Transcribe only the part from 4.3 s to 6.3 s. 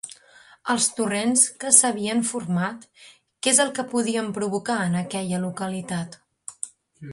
provocar en aquesta localitat?